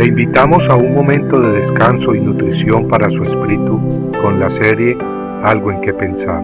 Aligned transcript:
Le 0.00 0.06
invitamos 0.06 0.66
a 0.70 0.76
un 0.76 0.94
momento 0.94 1.38
de 1.38 1.60
descanso 1.60 2.14
y 2.14 2.20
nutrición 2.20 2.88
para 2.88 3.10
su 3.10 3.20
espíritu 3.20 3.78
con 4.22 4.40
la 4.40 4.48
serie 4.48 4.96
Algo 5.42 5.70
en 5.70 5.82
que 5.82 5.92
pensar. 5.92 6.42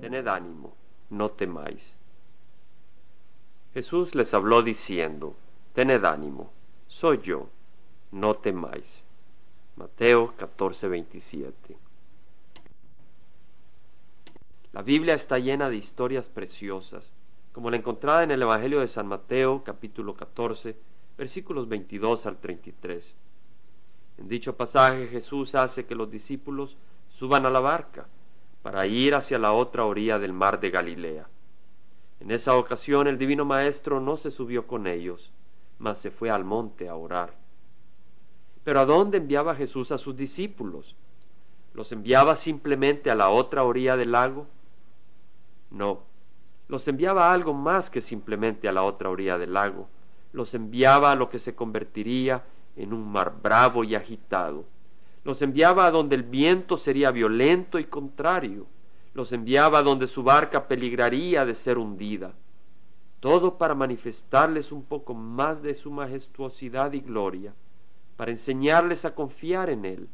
Tened 0.00 0.26
ánimo, 0.26 0.72
no 1.10 1.28
temáis. 1.28 1.94
Jesús 3.74 4.14
les 4.14 4.32
habló 4.32 4.62
diciendo, 4.62 5.34
Tened 5.74 6.06
ánimo, 6.06 6.50
soy 6.88 7.20
yo, 7.22 7.50
no 8.12 8.32
temáis. 8.32 9.04
Mateo 9.76 10.32
14, 10.38 10.88
27. 10.88 11.83
La 14.74 14.82
Biblia 14.82 15.14
está 15.14 15.38
llena 15.38 15.70
de 15.70 15.76
historias 15.76 16.28
preciosas, 16.28 17.12
como 17.52 17.70
la 17.70 17.76
encontrada 17.76 18.24
en 18.24 18.32
el 18.32 18.42
Evangelio 18.42 18.80
de 18.80 18.88
San 18.88 19.06
Mateo, 19.06 19.62
capítulo 19.62 20.16
14, 20.16 20.76
versículos 21.16 21.68
22 21.68 22.26
al 22.26 22.38
33. 22.38 23.14
En 24.18 24.26
dicho 24.26 24.56
pasaje 24.56 25.06
Jesús 25.06 25.54
hace 25.54 25.86
que 25.86 25.94
los 25.94 26.10
discípulos 26.10 26.76
suban 27.08 27.46
a 27.46 27.50
la 27.50 27.60
barca 27.60 28.08
para 28.64 28.84
ir 28.88 29.14
hacia 29.14 29.38
la 29.38 29.52
otra 29.52 29.84
orilla 29.84 30.18
del 30.18 30.32
mar 30.32 30.58
de 30.58 30.70
Galilea. 30.70 31.28
En 32.18 32.32
esa 32.32 32.56
ocasión 32.56 33.06
el 33.06 33.16
Divino 33.16 33.44
Maestro 33.44 34.00
no 34.00 34.16
se 34.16 34.32
subió 34.32 34.66
con 34.66 34.88
ellos, 34.88 35.30
mas 35.78 35.98
se 35.98 36.10
fue 36.10 36.30
al 36.30 36.42
monte 36.42 36.88
a 36.88 36.96
orar. 36.96 37.32
Pero 38.64 38.80
¿a 38.80 38.84
dónde 38.86 39.18
enviaba 39.18 39.54
Jesús 39.54 39.92
a 39.92 39.98
sus 39.98 40.16
discípulos? 40.16 40.96
¿Los 41.74 41.92
enviaba 41.92 42.34
simplemente 42.34 43.12
a 43.12 43.14
la 43.14 43.28
otra 43.28 43.62
orilla 43.62 43.96
del 43.96 44.10
lago? 44.10 44.48
No, 45.74 46.02
los 46.68 46.86
enviaba 46.86 47.28
a 47.28 47.34
algo 47.34 47.52
más 47.52 47.90
que 47.90 48.00
simplemente 48.00 48.68
a 48.68 48.72
la 48.72 48.84
otra 48.84 49.10
orilla 49.10 49.38
del 49.38 49.54
lago. 49.54 49.88
Los 50.32 50.54
enviaba 50.54 51.10
a 51.10 51.16
lo 51.16 51.28
que 51.28 51.40
se 51.40 51.56
convertiría 51.56 52.44
en 52.76 52.92
un 52.92 53.10
mar 53.10 53.34
bravo 53.42 53.82
y 53.82 53.96
agitado. 53.96 54.66
Los 55.24 55.42
enviaba 55.42 55.86
a 55.86 55.90
donde 55.90 56.14
el 56.14 56.22
viento 56.22 56.76
sería 56.76 57.10
violento 57.10 57.80
y 57.80 57.84
contrario. 57.84 58.66
Los 59.14 59.32
enviaba 59.32 59.80
a 59.80 59.82
donde 59.82 60.06
su 60.06 60.22
barca 60.22 60.68
peligraría 60.68 61.44
de 61.44 61.54
ser 61.54 61.76
hundida. 61.76 62.34
Todo 63.18 63.58
para 63.58 63.74
manifestarles 63.74 64.70
un 64.70 64.84
poco 64.84 65.12
más 65.12 65.60
de 65.60 65.74
su 65.74 65.90
majestuosidad 65.90 66.92
y 66.92 67.00
gloria, 67.00 67.52
para 68.16 68.30
enseñarles 68.30 69.04
a 69.04 69.14
confiar 69.14 69.70
en 69.70 69.84
Él 69.86 70.08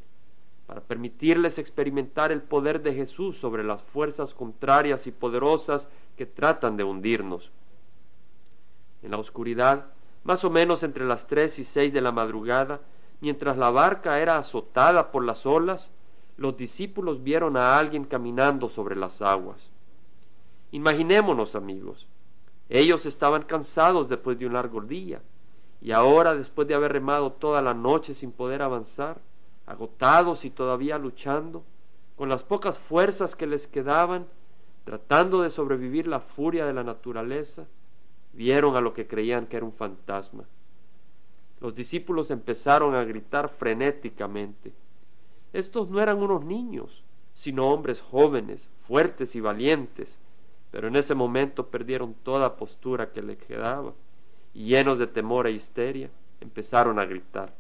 para 0.70 0.82
permitirles 0.82 1.58
experimentar 1.58 2.30
el 2.30 2.42
poder 2.42 2.80
de 2.80 2.94
Jesús 2.94 3.36
sobre 3.36 3.64
las 3.64 3.82
fuerzas 3.82 4.34
contrarias 4.34 5.08
y 5.08 5.10
poderosas 5.10 5.88
que 6.16 6.26
tratan 6.26 6.76
de 6.76 6.84
hundirnos. 6.84 7.50
En 9.02 9.10
la 9.10 9.16
oscuridad, 9.16 9.86
más 10.22 10.44
o 10.44 10.48
menos 10.48 10.84
entre 10.84 11.04
las 11.04 11.26
tres 11.26 11.58
y 11.58 11.64
seis 11.64 11.92
de 11.92 12.00
la 12.00 12.12
madrugada, 12.12 12.82
mientras 13.20 13.58
la 13.58 13.70
barca 13.70 14.20
era 14.20 14.38
azotada 14.38 15.10
por 15.10 15.24
las 15.24 15.44
olas, 15.44 15.90
los 16.36 16.56
discípulos 16.56 17.24
vieron 17.24 17.56
a 17.56 17.76
alguien 17.76 18.04
caminando 18.04 18.68
sobre 18.68 18.94
las 18.94 19.22
aguas. 19.22 19.72
Imaginémonos, 20.70 21.56
amigos, 21.56 22.06
ellos 22.68 23.06
estaban 23.06 23.42
cansados 23.42 24.08
después 24.08 24.38
de 24.38 24.46
un 24.46 24.52
largo 24.52 24.80
día, 24.82 25.20
y 25.80 25.90
ahora, 25.90 26.36
después 26.36 26.68
de 26.68 26.74
haber 26.74 26.92
remado 26.92 27.32
toda 27.32 27.60
la 27.60 27.74
noche 27.74 28.14
sin 28.14 28.30
poder 28.30 28.62
avanzar, 28.62 29.20
agotados 29.70 30.44
y 30.44 30.50
todavía 30.50 30.98
luchando, 30.98 31.64
con 32.16 32.28
las 32.28 32.42
pocas 32.42 32.78
fuerzas 32.78 33.36
que 33.36 33.46
les 33.46 33.66
quedaban, 33.66 34.26
tratando 34.84 35.42
de 35.42 35.50
sobrevivir 35.50 36.06
la 36.06 36.20
furia 36.20 36.66
de 36.66 36.72
la 36.72 36.82
naturaleza, 36.82 37.66
vieron 38.32 38.76
a 38.76 38.80
lo 38.80 38.92
que 38.92 39.06
creían 39.06 39.46
que 39.46 39.56
era 39.56 39.66
un 39.66 39.72
fantasma. 39.72 40.44
Los 41.60 41.74
discípulos 41.74 42.30
empezaron 42.30 42.94
a 42.94 43.04
gritar 43.04 43.48
frenéticamente. 43.48 44.72
Estos 45.52 45.88
no 45.88 46.00
eran 46.00 46.22
unos 46.22 46.44
niños, 46.44 47.04
sino 47.34 47.68
hombres 47.68 48.00
jóvenes, 48.00 48.68
fuertes 48.80 49.36
y 49.36 49.40
valientes, 49.40 50.18
pero 50.70 50.88
en 50.88 50.96
ese 50.96 51.14
momento 51.14 51.66
perdieron 51.66 52.14
toda 52.14 52.56
postura 52.56 53.12
que 53.12 53.22
les 53.22 53.38
quedaba 53.38 53.92
y 54.52 54.64
llenos 54.64 54.98
de 54.98 55.06
temor 55.06 55.46
e 55.46 55.52
histeria 55.52 56.10
empezaron 56.40 56.98
a 56.98 57.04
gritar. 57.04 57.59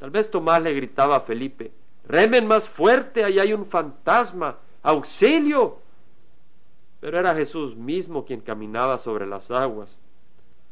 Tal 0.00 0.10
vez 0.10 0.30
Tomás 0.30 0.62
le 0.62 0.72
gritaba 0.72 1.16
a 1.16 1.20
Felipe, 1.20 1.70
remen 2.04 2.46
más 2.46 2.66
fuerte, 2.66 3.22
ahí 3.22 3.38
hay 3.38 3.52
un 3.52 3.66
fantasma, 3.66 4.56
auxilio. 4.82 5.78
Pero 7.00 7.18
era 7.18 7.34
Jesús 7.34 7.76
mismo 7.76 8.24
quien 8.24 8.40
caminaba 8.40 8.96
sobre 8.96 9.26
las 9.26 9.50
aguas. 9.50 10.00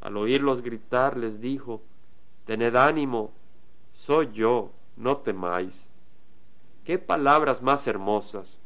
Al 0.00 0.16
oírlos 0.16 0.62
gritar 0.62 1.19
les 1.19 1.43
dijo, 1.43 1.83
tened 2.47 2.75
ánimo, 2.75 3.33
soy 3.93 4.31
yo, 4.33 4.71
no 4.97 5.19
temáis. 5.19 5.87
Qué 6.84 6.99
palabras 6.99 7.60
más 7.60 7.87
hermosas. 7.87 8.59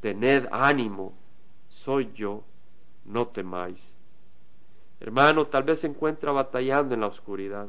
Tened 0.00 0.48
ánimo, 0.50 1.12
soy 1.68 2.10
yo, 2.14 2.44
no 3.04 3.28
temáis. 3.28 3.94
Hermano, 5.00 5.46
tal 5.48 5.64
vez 5.64 5.80
se 5.80 5.86
encuentra 5.86 6.32
batallando 6.32 6.94
en 6.94 7.00
la 7.00 7.08
oscuridad. 7.08 7.68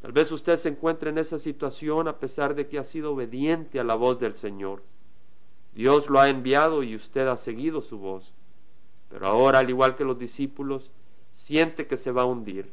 Tal 0.00 0.12
vez 0.12 0.30
usted 0.30 0.56
se 0.56 0.68
encuentre 0.68 1.10
en 1.10 1.18
esa 1.18 1.38
situación 1.38 2.08
a 2.08 2.18
pesar 2.18 2.54
de 2.54 2.66
que 2.68 2.78
ha 2.78 2.84
sido 2.84 3.12
obediente 3.12 3.80
a 3.80 3.84
la 3.84 3.94
voz 3.94 4.20
del 4.20 4.34
Señor. 4.34 4.82
Dios 5.74 6.08
lo 6.08 6.20
ha 6.20 6.28
enviado 6.28 6.82
y 6.82 6.94
usted 6.94 7.26
ha 7.26 7.36
seguido 7.36 7.80
su 7.80 7.98
voz. 7.98 8.32
Pero 9.08 9.26
ahora, 9.26 9.60
al 9.60 9.70
igual 9.70 9.96
que 9.96 10.04
los 10.04 10.18
discípulos, 10.18 10.90
siente 11.32 11.86
que 11.86 11.96
se 11.96 12.12
va 12.12 12.22
a 12.22 12.26
hundir. 12.26 12.70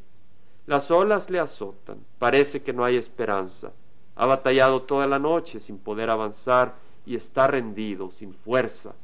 Las 0.66 0.92
olas 0.92 1.30
le 1.30 1.40
azotan, 1.40 2.00
parece 2.20 2.62
que 2.62 2.72
no 2.72 2.86
hay 2.86 2.96
esperanza. 2.96 3.74
Ha 4.16 4.26
batallado 4.26 4.84
toda 4.84 5.08
la 5.08 5.20
noche 5.20 5.60
sin 5.60 5.78
poder 5.78 6.10
avanzar 6.10 6.76
y 7.06 7.16
está 7.16 7.48
rendido, 7.48 8.12
sin 8.12 8.34
fuerza. 8.34 8.96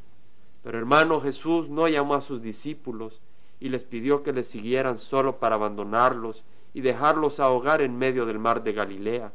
Pero 0.64 0.78
hermano 0.78 1.20
Jesús 1.22 1.70
no 1.70 1.88
llamó 1.88 2.16
a 2.16 2.22
sus 2.22 2.42
discípulos 2.42 3.22
y 3.60 3.70
les 3.70 3.84
pidió 3.84 4.24
que 4.24 4.32
le 4.32 4.44
siguieran 4.44 4.98
solo 4.98 5.38
para 5.38 5.56
abandonarlos 5.56 6.44
y 6.74 6.82
dejarlos 6.82 7.40
ahogar 7.40 7.82
en 7.82 7.98
medio 7.98 8.26
del 8.26 8.40
mar 8.40 8.64
de 8.64 8.74
Galilea. 8.74 9.34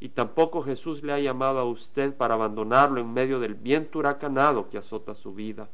Y 0.00 0.08
tampoco 0.10 0.62
Jesús 0.62 1.02
le 1.02 1.12
ha 1.12 1.20
llamado 1.20 1.58
a 1.58 1.64
usted 1.64 2.14
para 2.14 2.34
abandonarlo 2.34 3.00
en 3.00 3.12
medio 3.12 3.38
del 3.38 3.54
viento 3.54 4.00
huracanado 4.00 4.68
que 4.68 4.78
azota 4.78 5.14
su 5.14 5.32
vida. 5.32 5.68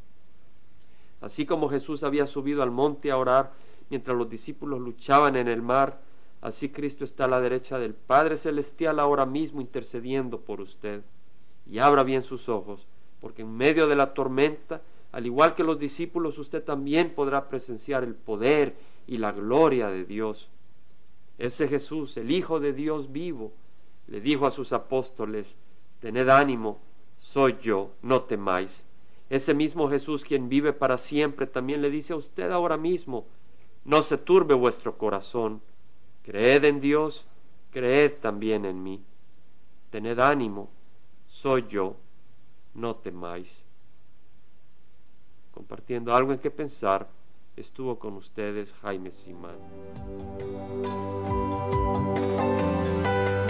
Así 1.20 1.46
como 1.46 1.69
Jesús 1.69 2.04
había 2.04 2.26
subido 2.26 2.62
al 2.62 2.70
monte 2.70 3.10
a 3.10 3.16
orar 3.16 3.52
mientras 3.91 4.16
los 4.16 4.28
discípulos 4.28 4.80
luchaban 4.80 5.36
en 5.36 5.48
el 5.48 5.62
mar, 5.62 6.00
así 6.41 6.69
Cristo 6.69 7.04
está 7.04 7.25
a 7.25 7.28
la 7.28 7.40
derecha 7.40 7.78
del 7.78 7.94
Padre 7.94 8.36
Celestial 8.36 9.00
ahora 9.00 9.26
mismo 9.26 9.60
intercediendo 9.60 10.40
por 10.40 10.60
usted. 10.60 11.02
Y 11.66 11.78
abra 11.78 12.02
bien 12.02 12.22
sus 12.22 12.48
ojos, 12.48 12.86
porque 13.20 13.42
en 13.42 13.56
medio 13.56 13.88
de 13.88 13.96
la 13.96 14.14
tormenta, 14.14 14.82
al 15.10 15.26
igual 15.26 15.54
que 15.54 15.64
los 15.64 15.78
discípulos, 15.78 16.38
usted 16.38 16.62
también 16.62 17.14
podrá 17.14 17.48
presenciar 17.48 18.04
el 18.04 18.14
poder 18.14 18.76
y 19.06 19.19
la 19.19 19.32
gloria 19.32 19.88
de 19.88 20.04
Dios. 20.04 20.50
Ese 21.38 21.69
Jesús, 21.69 22.16
el 22.16 22.31
Hijo 22.31 22.59
de 22.60 22.72
Dios 22.72 23.12
vivo, 23.12 23.53
le 24.09 24.21
dijo 24.21 24.47
a 24.47 24.50
sus 24.50 24.72
apóstoles, 24.72 25.56
tened 26.00 26.28
ánimo, 26.28 26.81
soy 27.21 27.56
yo, 27.60 27.91
no 28.03 28.22
temáis. 28.22 28.84
Ese 29.31 29.54
mismo 29.54 29.88
Jesús 29.88 30.25
quien 30.25 30.49
vive 30.49 30.72
para 30.72 30.99
siempre 30.99 31.47
también 31.47 31.82
le 31.82 31.91
dice 31.91 32.12
a 32.12 32.16
usted 32.16 32.50
ahora 32.50 32.76
mismo, 32.76 33.26
no 33.84 34.03
se 34.03 34.19
turbe 34.19 34.54
vuestro 34.54 34.99
corazón, 34.99 35.60
creed 36.22 36.65
en 36.65 36.81
Dios, 36.81 37.26
creed 37.70 38.15
también 38.20 38.65
en 38.65 38.82
mí. 38.82 39.03
Tened 39.91 40.19
ánimo, 40.19 40.69
soy 41.26 41.66
yo, 41.69 41.97
no 42.75 42.97
temáis. 42.97 43.65
Compartiendo 45.52 46.14
algo 46.14 46.32
en 46.32 46.38
que 46.38 46.50
pensar, 46.50 47.08
estuvo 47.56 47.99
con 47.99 48.14
ustedes 48.14 48.73
Jaime 48.82 49.11
Simán. 49.11 49.58